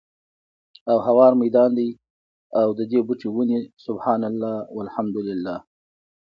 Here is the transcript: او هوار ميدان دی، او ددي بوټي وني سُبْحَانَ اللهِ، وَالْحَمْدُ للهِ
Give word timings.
او 0.89 0.97
هوار 1.07 1.31
ميدان 1.41 1.69
دی، 1.77 1.89
او 2.59 2.67
ددي 2.77 2.99
بوټي 3.07 3.29
وني 3.35 3.59
سُبْحَانَ 3.85 4.21
اللهِ، 4.31 4.55
وَالْحَمْدُ 4.75 5.15
للهِ 5.27 5.55